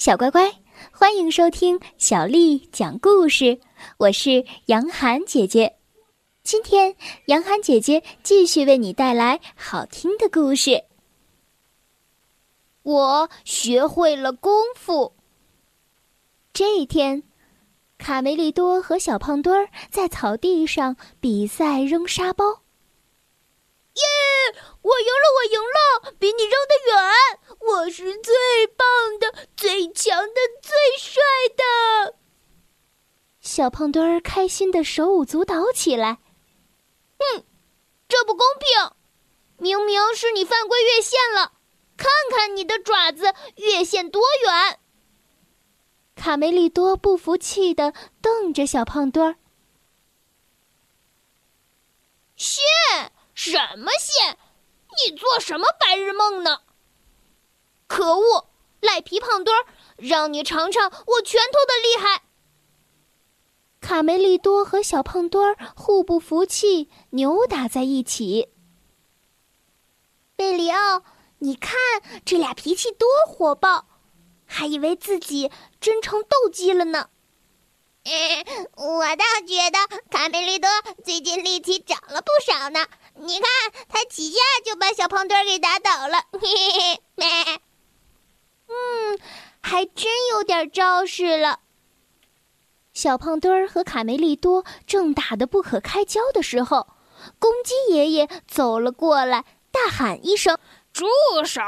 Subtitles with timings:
[0.00, 0.50] 小乖乖，
[0.90, 3.60] 欢迎收听小丽讲故事。
[3.98, 5.76] 我是杨涵姐姐，
[6.42, 10.84] 今天杨涵姐姐继续为你带来好听的故事。
[12.82, 15.12] 我学会了功夫。
[16.54, 17.22] 这一天，
[17.98, 22.62] 卡梅利多和小胖墩儿在草地上比赛扔沙包。
[23.92, 24.02] 耶！
[24.80, 25.26] 我赢了！
[25.36, 26.14] 我赢了！
[26.18, 27.49] 比你扔得远！
[27.60, 28.34] 我是最
[28.76, 28.86] 棒
[29.18, 31.22] 的、最强的、最帅
[31.56, 32.16] 的！
[33.40, 36.18] 小胖墩儿开心的手舞足蹈起来。
[37.18, 37.44] 哼，
[38.08, 38.92] 这不公平！
[39.58, 41.52] 明明是你犯规越线了，
[41.96, 44.80] 看看你的爪子越线多远！
[46.16, 47.92] 卡梅利多不服气的
[48.22, 49.36] 瞪着小胖墩儿。
[52.36, 52.64] 线？
[53.34, 54.38] 什么线？
[55.04, 56.62] 你做什么白日梦呢？
[57.90, 58.46] 可恶，
[58.78, 62.22] 赖皮胖墩儿，让你尝尝我拳头的厉害！
[63.80, 68.48] 卡梅利多和小胖墩儿互不服气，扭打在一起。
[70.36, 71.02] 贝里奥，
[71.40, 71.76] 你看
[72.24, 73.86] 这俩脾气多火爆，
[74.46, 75.50] 还以为自己
[75.80, 77.10] 真成斗鸡了呢。
[78.76, 80.70] 我倒觉得卡梅利多
[81.04, 82.86] 最近力气长了不少呢。
[83.16, 83.50] 你看，
[83.88, 86.24] 他几下就把小胖墩儿给打倒了。
[86.32, 87.60] 嘿嘿嘿，
[88.70, 89.18] 嗯，
[89.60, 91.58] 还真有点招式了。
[92.92, 96.86] 小胖墩儿和卡梅利多正打得不可开交的时候，
[97.38, 100.58] 公鸡爷爷走了过来，大喊一声
[100.92, 101.06] ：“住
[101.44, 101.60] 手！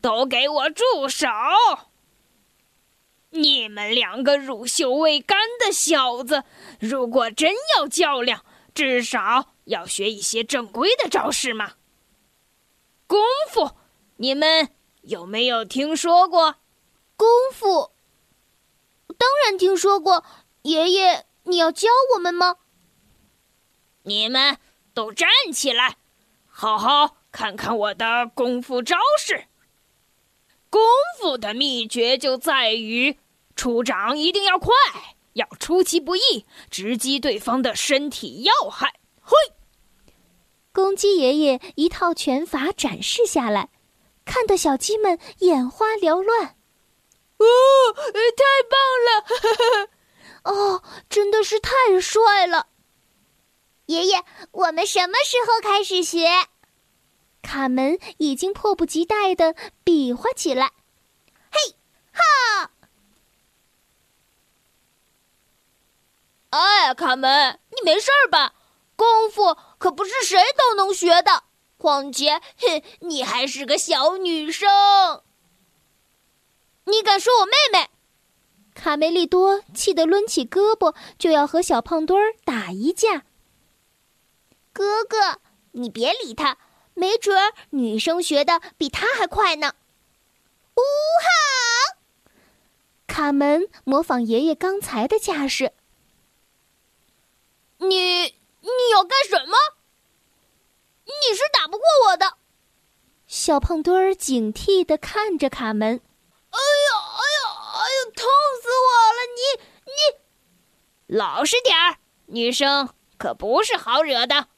[0.00, 1.28] 都给我住手！
[3.30, 6.44] 你们两个乳臭未干的小子，
[6.80, 11.72] 如果真要较量，至少……”要学一些正规的招式嘛？
[13.08, 13.72] 功夫，
[14.18, 14.68] 你们
[15.06, 16.56] 有没有听说过？
[17.16, 17.92] 功夫，
[19.16, 20.24] 当然听说过。
[20.62, 22.56] 爷爷，你要教我们吗？
[24.02, 24.58] 你们
[24.92, 25.96] 都站起来，
[26.48, 29.44] 好好看看我的功夫招式。
[30.68, 30.82] 功
[31.20, 33.16] 夫的秘诀就在于
[33.54, 34.74] 出掌一定要快，
[35.34, 38.98] 要出其不意，直击对方的身体要害。
[39.20, 39.36] 嘿！
[40.72, 43.68] 公鸡爷爷一套拳法展示下来，
[44.26, 46.56] 看得小鸡们眼花缭乱。
[47.38, 47.46] 哦，
[48.36, 49.88] 太棒了！
[50.52, 52.66] 哦，真的是太帅了！
[53.86, 56.28] 爷爷，我们什么时候开始学？
[57.40, 59.54] 卡门已经迫不及待的
[59.84, 60.72] 比划起来。
[61.50, 61.76] 嘿，
[62.12, 62.70] 哈！
[66.50, 68.54] 哎，卡门，你没事吧？
[68.96, 71.44] 功夫可不是谁都能学的，
[71.86, 75.22] 况且，哼，你还是个小女生。
[76.86, 77.90] 你敢说我妹妹？
[78.74, 83.22] 卡梅利多气得抡起胳膊就要和小胖墩儿打一架。
[84.72, 85.38] 哥哥，
[85.72, 86.58] 你别理他，
[86.94, 89.74] 没准儿女生学的比他还快呢。
[90.74, 90.82] 呜
[91.22, 91.98] 哈！
[93.06, 95.72] 卡门模仿爷爷刚才的架势。
[97.78, 98.34] 你。
[98.66, 99.56] 你要干什么？
[101.06, 102.34] 你是打不过我的。
[103.26, 106.00] 小胖墩儿警惕的看着卡门。
[106.50, 108.28] 哎呀，哎呀，哎呀，痛
[108.62, 109.20] 死我了！
[109.36, 109.40] 你
[109.86, 114.48] 你，老实点儿，女生可不是好惹的。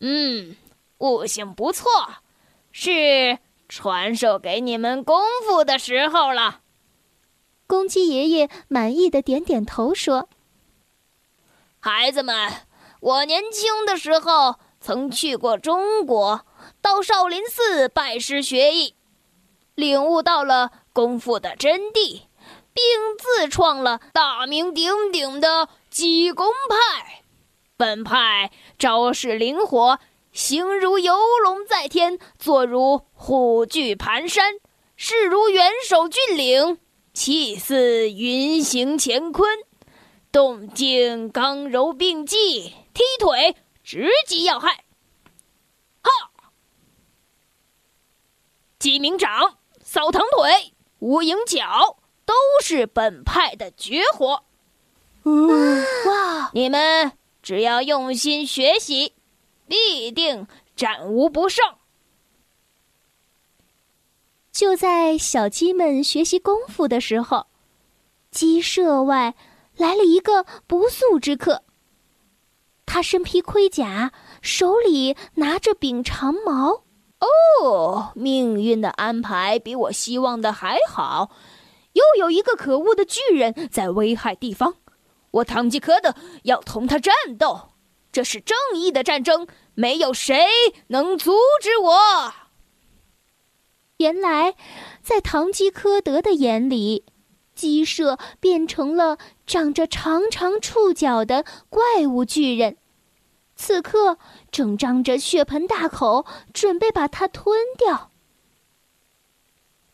[0.00, 0.56] 嗯，
[0.98, 1.88] 悟性不错，
[2.72, 3.38] 是
[3.68, 6.60] 传授给你们功夫的时候了。
[7.66, 10.28] 公鸡爷爷满意的点点头说
[11.78, 12.66] ：“孩子们。”
[13.00, 16.46] 我年轻的时候曾去过中国，
[16.80, 18.94] 到少林寺拜师学艺，
[19.74, 22.22] 领悟到了功夫的真谛，
[22.72, 22.84] 并
[23.18, 27.22] 自创了大名鼎鼎的济公派。
[27.76, 29.98] 本派招式灵活，
[30.32, 34.54] 形如游龙在天，坐如虎踞盘山，
[34.96, 36.78] 势如元首峻岭，
[37.12, 39.58] 气似云行乾坤，
[40.32, 42.74] 动静刚柔并济。
[42.92, 43.56] 踢腿，
[43.90, 44.84] 直击要害。
[46.00, 46.30] 哈！
[48.78, 52.32] 鸡鸣掌、扫堂腿、无影脚，都
[52.62, 54.44] 是本派的绝活。
[55.24, 56.52] 哇！
[56.54, 57.10] 你们
[57.42, 59.12] 只要用心学习，
[59.66, 60.46] 必定
[60.76, 61.74] 战无不胜。
[64.52, 67.48] 就在小鸡们学习功夫的时候，
[68.30, 69.34] 鸡舍外
[69.74, 71.64] 来了一个不速之客。
[72.92, 74.10] 他身披盔甲，
[74.42, 76.82] 手里拿着柄长矛。
[77.20, 81.30] 哦，命运的安排比我希望的还好，
[81.92, 84.74] 又有一个可恶的巨人在危害地方，
[85.30, 87.68] 我唐吉诃德要同他战斗。
[88.10, 90.44] 这是正义的战争，没有谁
[90.88, 91.30] 能阻
[91.62, 92.34] 止我。
[93.98, 94.56] 原来，
[95.00, 97.04] 在唐吉诃德的眼里，
[97.54, 99.16] 鸡舍变成了
[99.46, 102.78] 长着长长触角的怪物巨人，
[103.60, 104.16] 此刻
[104.50, 106.24] 正张着血盆大口，
[106.54, 108.10] 准备把它吞掉。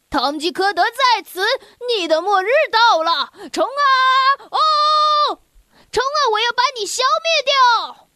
[0.08, 1.44] 堂吉诃德在此，
[1.88, 3.32] 你的末日到了！
[3.52, 3.82] 冲啊！
[4.50, 5.40] 哦，
[5.90, 6.18] 冲啊！
[6.30, 7.42] 我要把你消灭
[7.90, 8.08] 掉！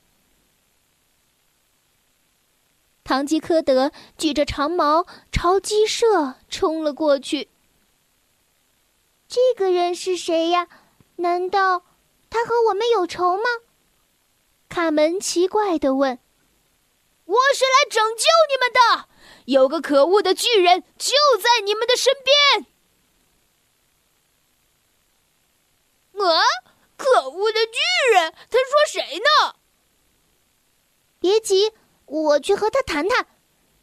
[3.03, 7.49] 唐吉诃德举着长矛朝鸡舍冲了过去。
[9.27, 10.69] 这个人是谁呀？
[11.17, 11.83] 难道
[12.31, 13.43] 他和我们有仇吗？
[14.81, 16.19] 卡门奇怪的问。
[17.27, 19.11] “我是来拯救你们的，
[19.45, 22.67] 有个可恶的巨人就在你们的身边。”
[26.27, 26.43] 啊！
[26.97, 27.79] 可恶的巨
[28.15, 29.57] 人，他说谁呢？
[31.19, 31.73] 别急。
[32.07, 33.27] 我去和他谈谈，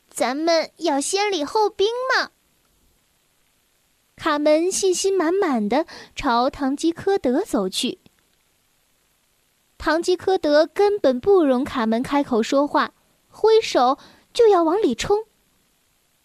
[0.09, 2.31] 咱们要先礼后兵嘛。
[4.15, 5.85] 卡门信心满满的
[6.15, 7.99] 朝唐吉诃德走去。
[9.87, 12.93] 堂吉诃德根本不容卡门开口说话，
[13.29, 13.97] 挥手
[14.33, 15.23] 就要往里冲。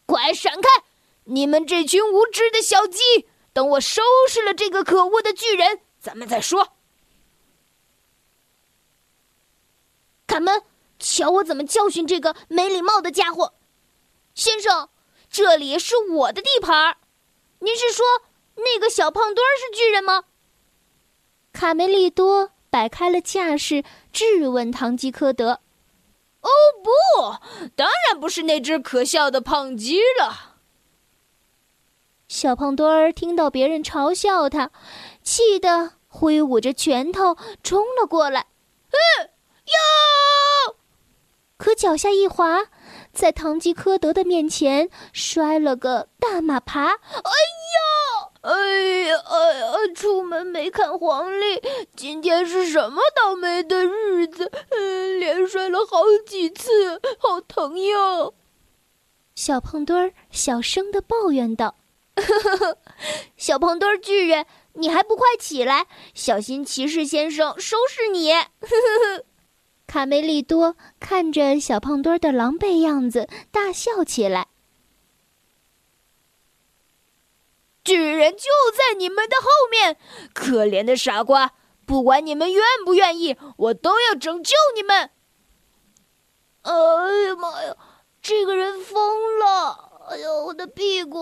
[0.05, 0.69] 快闪开！
[1.27, 3.29] 你们这群无知的小鸡！
[3.53, 6.73] 等我收拾了这个可恶的巨人，咱们再说。
[10.27, 10.65] 卡门。
[10.99, 13.55] 瞧我怎么教训这个没礼貌的家伙！
[14.35, 14.89] 先生，
[15.31, 16.97] 这里是我的地盘
[17.61, 18.05] 您是说
[18.57, 20.25] 那个小胖墩儿是巨人吗？
[21.53, 23.85] 卡梅利多摆开了架势，
[24.15, 25.61] 质问唐吉诃德
[26.41, 26.49] ：“哦，
[26.83, 30.55] 不，当然不是那只可笑的胖鸡了。”
[32.29, 34.71] 小胖墩儿听到别人嘲笑他，
[35.23, 38.47] 气得挥舞着拳头冲了过来
[38.89, 39.29] ：“嗯，
[39.67, 40.77] 哟！”
[41.59, 42.59] 可脚下一滑，
[43.13, 46.87] 在唐吉诃德的面前摔了个大马趴。
[46.87, 48.12] 哎呀，
[48.43, 49.73] 哎呀，哎呀！
[49.95, 51.63] 出门没看黄历，
[51.95, 54.51] 今天是什么倒霉的日子？
[54.71, 58.35] 嗯，连摔了好几次，好疼哟！
[59.37, 61.77] 小胖墩儿小声的抱怨道
[63.37, 64.45] ：“小胖墩儿巨人，
[64.75, 69.25] 你还不快起来，小心骑士先生收拾你！”呵呵呵。
[69.87, 74.49] 卡梅利多看着小胖墩儿的狼狈样子，大笑起来。
[77.85, 78.45] 巨人就
[78.77, 79.99] 在你们的后面，
[80.33, 81.53] 可怜的傻瓜！
[81.85, 85.11] 不管你们愿不愿意，我都要拯救你们。
[86.63, 86.73] 哎
[87.27, 87.77] 呀妈呀，
[88.23, 90.07] 这个人疯了！
[90.09, 91.19] 哎呦，我的屁股！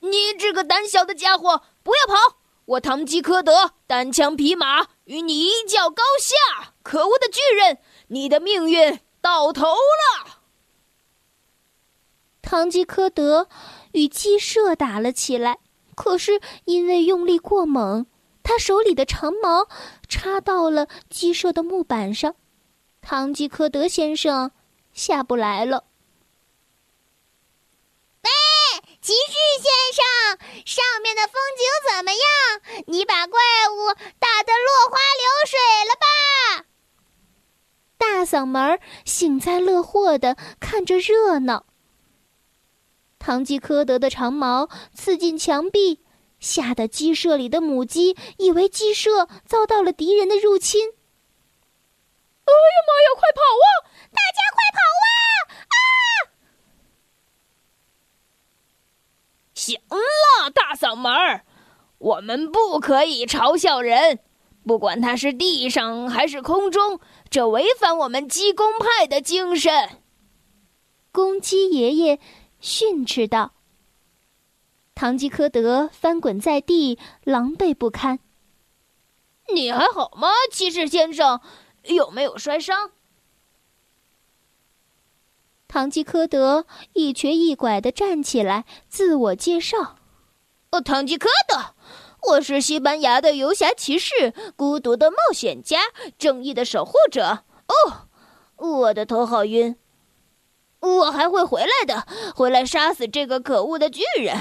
[0.00, 2.38] 你这个胆小的家伙，不要跑！
[2.64, 6.72] 我堂吉诃德单枪匹马与你一较高下！
[6.82, 7.78] 可恶的巨人，
[8.08, 10.31] 你的命运到头了！
[12.52, 13.48] 堂吉诃德
[13.92, 15.58] 与鸡舍打了起来，
[15.94, 18.04] 可是因为用力过猛，
[18.42, 19.68] 他手里的长矛
[20.06, 22.34] 插到了鸡舍的木板上，
[23.00, 24.50] 堂吉诃德先生
[24.92, 25.84] 下不来了。
[28.22, 28.30] 喂
[29.00, 29.32] 骑士
[29.62, 30.04] 先生，
[30.66, 32.84] 上面的风景怎么样？
[32.86, 36.66] 你把怪物打得落花流水了吧？
[37.96, 41.64] 大嗓门幸灾乐祸的看着热闹。
[43.22, 46.00] 堂吉诃德的长矛刺进墙壁，
[46.40, 50.88] 吓得鸡舍里的母鸡以为鸡舍遭到了敌人的入侵。
[52.44, 53.08] 哎呀妈呀！
[53.14, 53.68] 快跑啊！
[54.10, 55.06] 大家快跑啊！
[55.70, 55.76] 啊！
[59.54, 61.44] 行了，大嗓门儿，
[61.98, 64.18] 我们不可以嘲笑人，
[64.66, 66.98] 不管他是地上还是空中，
[67.30, 70.02] 这违反我们鸡公派的精神。
[71.12, 72.18] 公鸡爷爷
[72.62, 73.52] 训斥道。
[74.94, 78.20] 堂吉诃德翻滚在地，狼狈不堪。
[79.52, 81.40] 你还好吗，骑士先生？
[81.82, 82.92] 有没有摔伤？
[85.66, 89.96] 堂吉诃德一瘸一拐的站起来，自我介绍
[90.70, 91.74] ：“哦，堂吉诃德，
[92.28, 95.80] 我是西班牙的游侠骑士，孤独的冒险家，
[96.16, 97.44] 正义的守护者。
[97.66, 98.06] 哦，
[98.56, 99.76] 我的头好晕，
[100.82, 104.36] 我还会回来的，回来杀死这个可恶的巨人，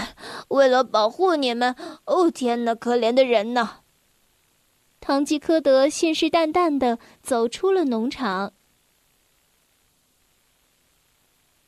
[0.50, 1.76] 为了保护你们。
[2.06, 3.78] 哦，天哪，可怜的人呐！”
[5.00, 8.54] 堂吉诃德信誓旦旦的走出了农场。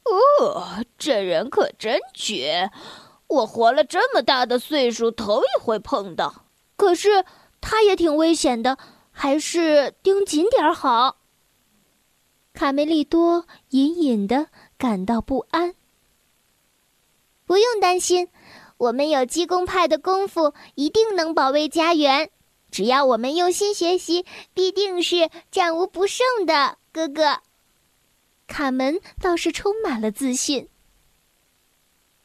[0.05, 2.69] 哦，这人可真绝！
[3.27, 6.45] 我活了这么大的岁数，头一回碰到。
[6.75, 7.25] 可是
[7.61, 8.77] 他也挺危险的，
[9.11, 11.17] 还是盯紧点儿好。
[12.53, 15.73] 卡梅利多隐隐的感到不安。
[17.45, 18.29] 不用担心，
[18.77, 22.29] 我们有鸡公派的功夫，一定能保卫家园。
[22.71, 26.77] 只要我们用心学习，必定是战无不胜的。
[26.91, 27.39] 哥哥，
[28.47, 30.69] 卡门倒是充满了自信。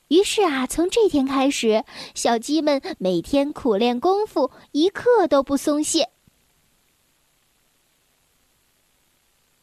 [0.08, 6.11] 于是啊，从这天开始，小鸡们每天苦练功夫，一刻都不松懈。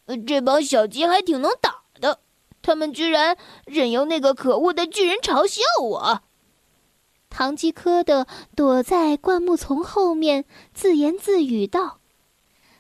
[0.06, 2.20] 呃这帮小鸡还挺能打的，
[2.62, 6.22] 他们居然任由那个可恶的巨人嘲笑我。
[7.30, 12.00] 唐吉诃德躲在灌木丛后面，自言自语道：“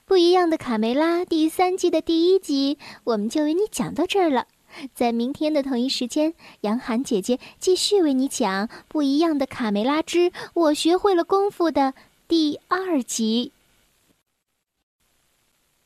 [0.05, 4.47] 不一样的卡梅拉第三季的第一集，我们就为你讲到这儿了。”
[4.93, 11.93] 在明天的同一时间，杨涵姐姐继续为你讲《不一样的卡梅拉之我学会了功夫》的
[12.27, 13.53] 第二集。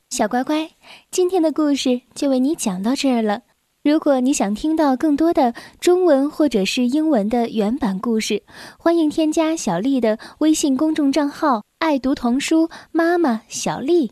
[0.09, 0.71] 小乖乖，
[1.11, 3.43] 今天的故事就为你讲到这儿了。
[3.83, 8.41] 如果你想听到更多的中文或者是英文的原版故事，
[8.79, 14.11] 欢迎添加小丽的微信公众账号“爱读童书妈妈小丽”。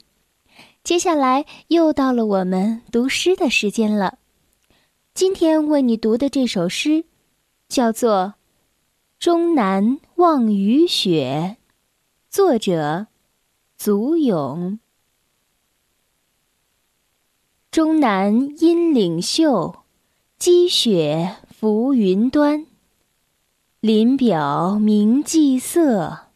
[0.83, 4.19] 接下来又到了我们读诗的时间了。
[5.15, 7.05] 今天为你读的这首诗，
[7.67, 8.35] 叫做
[9.19, 11.57] 《终南望雨雪》，
[12.29, 13.07] 作者
[13.75, 14.79] 祖咏。
[17.69, 19.83] 终南阴岭秀，
[20.39, 22.65] 积雪浮云端。
[23.81, 26.29] 林表明霁色，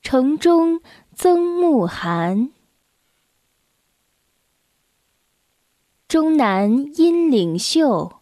[0.00, 0.80] 城中
[1.14, 2.50] 增暮寒。
[6.08, 8.20] 终南阴岭秀，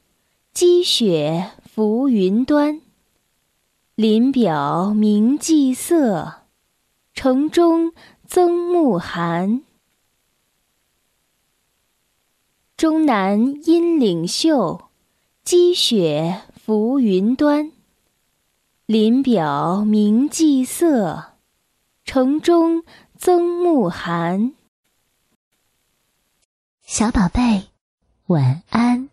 [0.53, 2.81] 积雪浮云端。
[3.95, 6.43] 林表明霁色，
[7.15, 7.93] 城中
[8.27, 9.63] 增暮寒。
[12.79, 14.89] 终南阴岭秀，
[15.43, 17.73] 积雪浮云端。
[18.87, 21.33] 林表明霁色，
[22.05, 22.85] 城中
[23.17, 24.53] 增暮寒。
[26.83, 27.67] 小宝贝。
[28.29, 29.09] 晚安。